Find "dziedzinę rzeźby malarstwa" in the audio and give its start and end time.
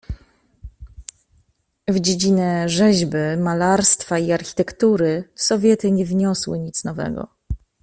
1.99-4.19